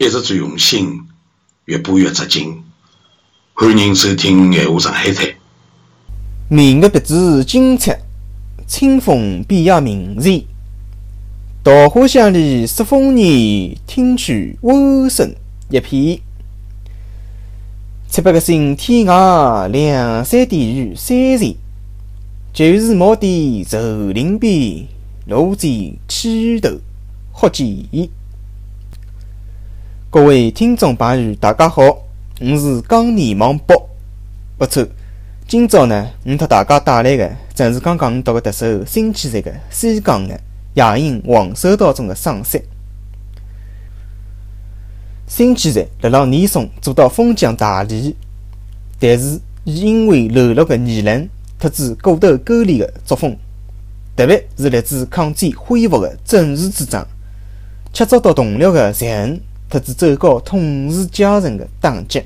[0.00, 1.00] 一直最用心，
[1.64, 2.62] 越播越扎劲。
[3.52, 5.26] 欢迎收听《闲话上海滩》。
[6.48, 7.98] 明月别致金彩，
[8.64, 10.44] 清风变呀明艳。
[11.64, 15.34] 稻花香里说丰年，听取蛙声
[15.68, 16.20] 一片。
[18.08, 21.56] 七八个星天外，两三点雨山前。
[22.52, 24.86] 旧时茅店社林边，
[25.26, 26.70] 路见溪头
[27.32, 27.66] 好见。
[30.18, 31.80] 各位听众朋友，大家好，
[32.40, 33.88] 我是江泥王博。
[34.58, 34.84] 不错，
[35.46, 40.34] 今朝呢，我给大家带来的正是刚刚我读的特首辛弃疾的《西江月》，
[40.96, 42.60] 夜饮黄州道中的赏析。
[45.28, 48.12] 辛弃疾辣辣年松做到封疆大吏，
[48.98, 51.30] 但是伊因为流落的言论。
[51.60, 53.36] 特指过头勾连的作风，
[54.16, 57.06] 特别是来自抗战恢复的正义主张，
[57.92, 62.22] 却遭到同僚的残忍，特指走高统治阶层的打击。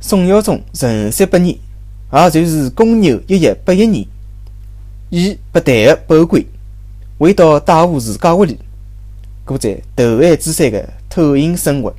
[0.00, 1.56] 宋孝宗承三八年，
[2.12, 4.06] 也就是公牛一一八一年，
[5.10, 6.44] 以不但的报官，
[7.18, 8.58] 回到大户自家屋里，
[9.44, 11.94] 过在投案之山的偷营生活。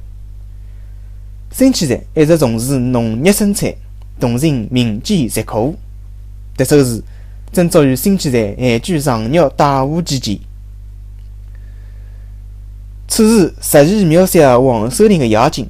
[1.51, 3.73] 辛弃疾一直从事农业生产。
[4.19, 5.75] 同情民间疾苦，
[6.55, 7.03] 这首诗
[7.51, 10.39] 正足于辛弃疾闲居上饶大户期间。
[13.15, 15.27] 此诗实意描写黄守陵的。
[15.27, 15.67] 夜景：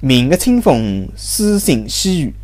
[0.00, 2.34] 明月清风，诗情细雨，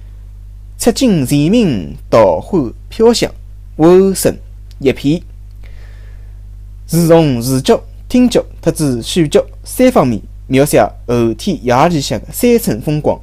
[0.79, 3.29] 赤金蝉鸣，稻花飘香，
[3.79, 4.33] 蛙声
[4.79, 5.21] 一片。
[6.87, 13.01] 是从视觉、听觉特指嗅觉三方面描写后天夜里向的山村风。
[13.01, 13.19] 光。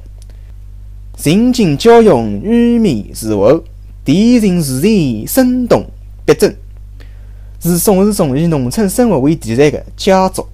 [1.16, 3.64] 情景交融，语面词后，
[4.04, 5.82] 电情自然，生动
[6.26, 6.54] 逼真，
[7.58, 10.46] 是宋世宗以农村生活为题材的佳作。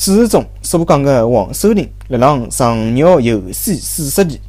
[0.00, 4.40] 此诗中所讲的黄守陵，辣浪上饶游戏四十年，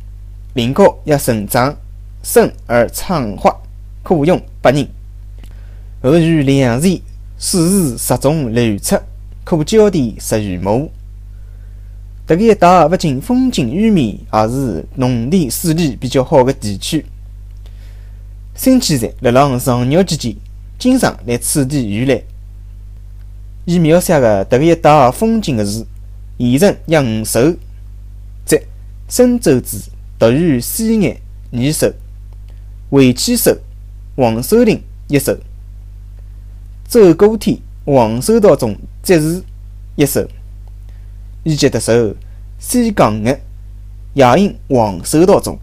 [0.54, 1.76] 林高也成长，
[2.22, 3.52] 深而畅花，
[4.04, 4.88] 可用百人。
[6.04, 7.02] 后遇良田，
[7.40, 8.96] 四时十中流出，
[9.44, 10.92] 可浇地十余亩。
[12.28, 17.04] 这个一带不仅风景优美，也是农田水利比较好的地区。
[18.54, 20.36] 辛弃疾辣浪上饶之间，
[20.78, 22.22] 经常来此地游览。
[23.70, 25.86] 伊描写的这个一带风景的是：
[26.38, 27.54] 盐城养五首，
[28.44, 28.60] 即
[29.08, 31.16] 深州子、独于西岸
[31.52, 31.94] 二首，
[32.90, 33.56] 回去首、
[34.16, 35.38] 黄守陵一首，
[36.88, 39.44] 走过天黄守道中即是
[39.96, 40.28] 一首。
[41.44, 41.94] 以及特首
[42.58, 43.32] 《西江月》，
[44.16, 45.60] 夜饮黄州道中。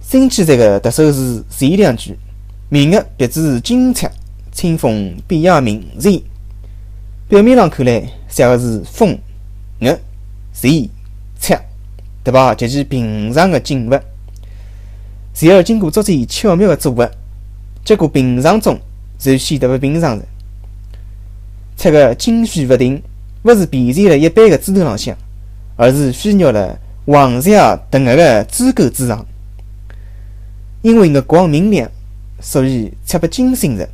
[0.00, 2.18] 新记载的特首是前两句
[2.70, 4.10] ：“明月别致金彩，
[4.58, 6.20] 清风变呀明艳。”
[7.30, 9.16] 表面上看来，写的是风、
[9.78, 9.96] 月、
[10.52, 10.90] trời、
[11.38, 11.64] 彩，
[12.24, 12.52] 对吧？
[12.56, 13.90] 极其平常的景物。
[13.90, 14.02] 然
[15.54, 17.08] 而，经过作者巧妙的组合，
[17.84, 18.76] 结果平常中
[19.16, 20.24] 就显得不平常了。
[21.76, 23.00] 出个今非不定，
[23.44, 25.16] 勿是便在了一般的枝头浪向，
[25.76, 26.76] 而是飞绕了
[27.06, 29.24] 黄霞等额的枝钩之上。
[30.82, 31.88] 因为月光明亮，
[32.40, 33.88] 所以出不金星日，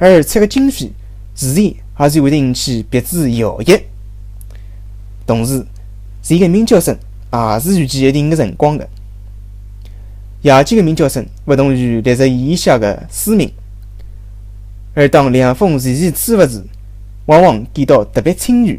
[0.00, 0.90] 而出个经费，
[1.34, 3.80] 自然也就会引起别致摇曳。
[5.26, 5.64] 同时，
[6.22, 6.96] 这个鸣叫声
[7.32, 8.88] 也是预计一定的辰光的。
[10.42, 13.48] 夜间的鸣叫声不同于烈日炎下的嘶鸣，
[14.94, 16.64] 而当凉风徐徐吹拂时。
[17.26, 18.74] 往往感到特别清幽。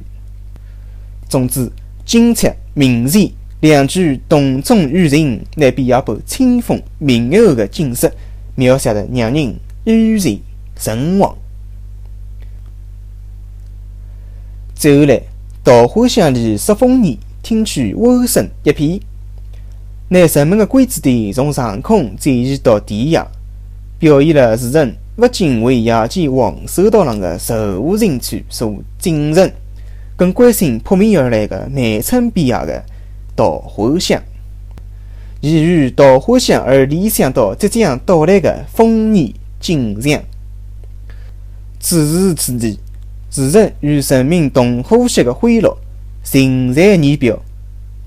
[1.29, 1.71] 总之，
[2.03, 8.11] 金彩明艳两句动中寓情，乃比一部清风明月后的景色
[8.55, 9.55] 描写得让人
[9.85, 10.39] 悠然
[10.81, 11.37] 神往。
[14.73, 15.21] 最后来，
[15.63, 18.99] 稻花香里说丰年，听取蛙声一片。
[20.09, 23.27] 拿人们的关注点从上空转移到地下，
[23.99, 24.95] 表现了诗人。
[25.15, 29.53] 不仅为夜间黄州道上的愁无人区所敬神，
[30.15, 32.83] 更关心扑面而来的南村边上的
[33.35, 34.19] 稻花香。
[35.41, 40.19] 伊于稻花香而联想到即将到来的丰年景象。
[41.81, 42.79] 此时此地，
[43.29, 45.77] 诗人与人民同呼吸的欢乐
[46.23, 47.41] 尽在言表。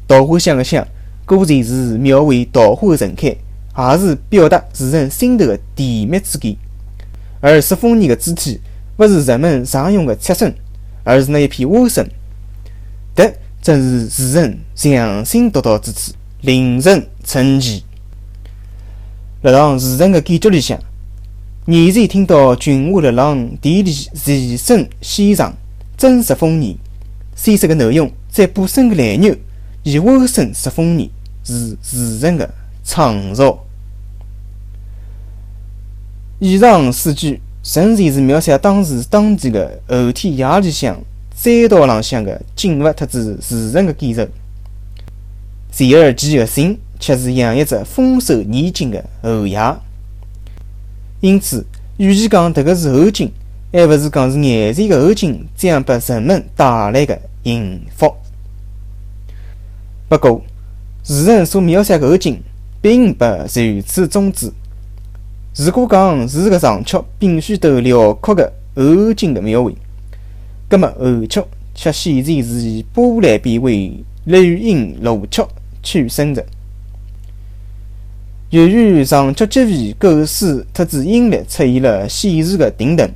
[0.06, 0.86] 稻花香的香，
[1.26, 6.54] 果然是描绘稻花盛开，也是表达诗人心头的甜蜜之感。
[7.40, 8.60] 而十丰年的主体，
[8.96, 10.54] 不是人们常用的赤笋，
[11.02, 12.06] 而是那一片蛙声。
[13.14, 16.12] 这正是诗人匠心独到之处，
[16.42, 17.82] 令人称奇。
[19.42, 20.78] 辣浪诗人的感觉里向，
[21.66, 25.56] 年前听到群下了郎地里齐声献唱，
[25.96, 26.76] 真实风言。
[27.34, 29.34] 先说个内容，再补声个来牛，
[29.82, 31.08] 以尾声说风言，
[31.42, 32.52] 是自人的
[32.84, 33.58] 创造。
[36.38, 41.00] 以上四句，纯粹是描写当时当地的后天夜里向
[41.34, 44.28] 山道浪向的景物特子自然的感受。
[45.78, 49.58] 然而其核心却是洋溢着丰收年景的后夜。
[51.24, 51.64] 因此，
[51.96, 53.32] 与其讲迭个是后景，
[53.72, 58.14] 还勿是讲是眼前的后景将拨人们带来的幸福。
[60.06, 60.42] 不过，
[61.02, 62.38] 诗人所描写的后景
[62.82, 64.52] 并不就此终止。
[65.56, 69.74] 如果讲是个长曲必须都辽阔的后景的描绘，
[70.68, 71.42] 葛末后曲
[71.74, 75.42] 却显然是以波澜变为绿荫如曲
[75.82, 76.44] 取胜的。
[78.54, 83.12] 由于长曲结尾构思特子音律出现了显著的停顿，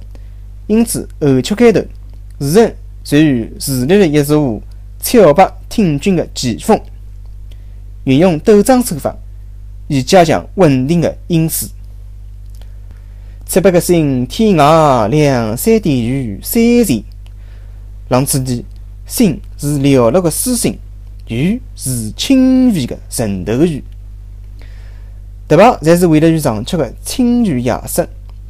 [0.67, 1.81] 因此后曲开头，
[2.41, 2.75] 诗人
[3.05, 3.17] 就
[3.61, 4.61] 树立了一座
[5.01, 6.77] 峭拔挺峻的奇峰，
[8.03, 9.15] 运用陡涨手法
[9.87, 11.69] 以加强稳定的音势。
[13.47, 17.05] 七八个星，天涯两三点雨，三前。
[18.09, 18.65] 浪此地，
[19.07, 20.77] 星是寥落的星星，
[21.29, 23.85] 雨是轻微的晨头雨。
[25.49, 28.07] 特别侪是为了与长曲的清泉夜色、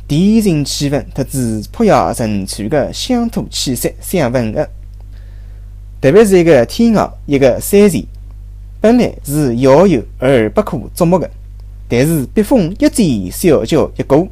[0.08, 4.68] 恬静气氛特子朴雅沉船的乡土气息相吻合。
[6.00, 8.04] 特别是一个天涯，一个山前，
[8.80, 11.30] 本来是遥有而不可捉摸的，
[11.88, 14.26] 但是笔锋一转，小桥一过。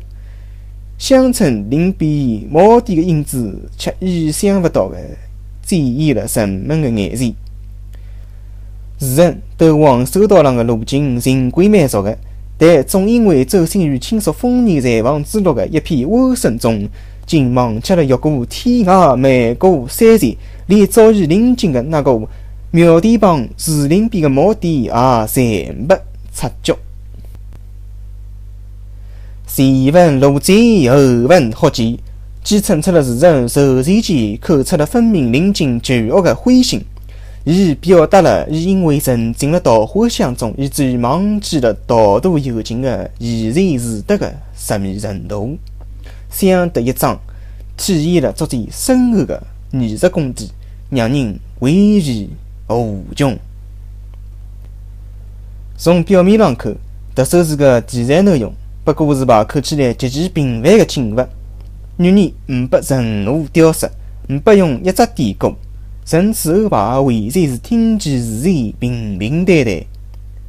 [0.98, 2.10] 乡村林边
[2.50, 4.96] 耄耋的影子，却意想不到的
[5.62, 7.32] 展现了人们的眼前。
[8.98, 12.18] 诗人都往收道浪的路径尽管蛮熟的，
[12.58, 16.88] 但总因为走进于倾诉丰年财旺之路的一片蛙声中，
[17.26, 20.36] 竟忘记了越过天涯，漫过山前，
[20.66, 22.18] 连早已临近的那个
[22.70, 25.94] 庙殿旁树林边的茅店也暂不
[26.32, 26.76] 察觉。
[29.46, 30.54] 前文录载，
[30.90, 30.96] 后
[31.28, 31.98] 文获记，
[32.42, 36.84] 既衬出了诗人柔然间口出了分明临近巨恶的灰心，
[37.48, 45.56] 伊表达了伊因为沉浸了桃花香中，以至于忘记了道途有尽的怡然自得的神秘程度。
[46.28, 47.16] 相得益彰，
[47.76, 49.40] 体现了作者深厚的
[49.70, 50.50] 艺术功底，
[50.90, 52.28] 让人回味
[52.66, 53.38] 无穷。
[55.78, 56.74] 从表面上看，
[57.14, 58.52] 这首诗的题材内容。
[58.84, 61.24] 不过是把看起来极其平凡的景物，
[61.96, 63.88] 女人唔拨任何雕饰，
[64.30, 65.54] 唔拨用一只典故，
[66.06, 69.74] 甚至后排完全是听其自然，平平淡淡。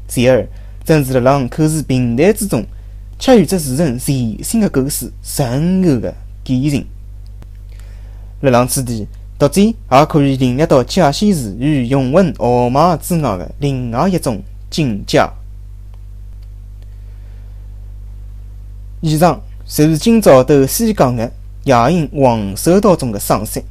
[0.07, 0.48] 然而，
[0.86, 2.63] 正是辣浪口是平淡之中，
[3.18, 6.13] 却有着诗人全新的构思，深厚的
[6.45, 6.86] 感情。
[8.42, 9.07] 辣浪此地，
[9.39, 14.39] 读者也可以领略到假仙词与咏文豪迈之外的另外一种
[14.69, 15.27] 境界。
[19.01, 21.31] 以上就是今朝头先讲的
[21.63, 23.63] 夜莺黄收道中的赏析。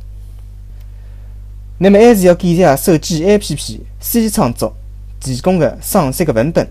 [1.79, 4.75] 那么还是要感谢手机 APP 西创作
[5.21, 6.67] 提供的赏析的文本。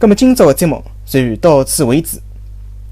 [0.00, 2.20] 那么今朝的节目就到此为止，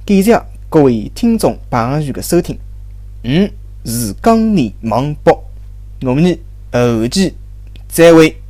[0.07, 2.59] 感谢各位听众朋友的收听。
[3.25, 3.51] 嗯，
[3.85, 5.45] 是江宁忙播，
[6.03, 6.39] 我们
[6.73, 7.35] 后期
[7.89, 8.42] 再会。